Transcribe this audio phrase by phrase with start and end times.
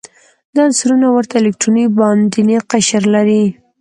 [0.55, 3.43] دا عنصرونه ورته الکتروني باندینی قشر لري.